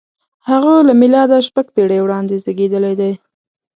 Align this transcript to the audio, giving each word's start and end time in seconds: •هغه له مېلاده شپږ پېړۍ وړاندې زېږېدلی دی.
•هغه 0.49 0.73
له 0.87 0.93
مېلاده 1.01 1.37
شپږ 1.47 1.67
پېړۍ 1.75 1.99
وړاندې 2.01 2.35
زېږېدلی 2.43 2.93
دی. 3.01 3.11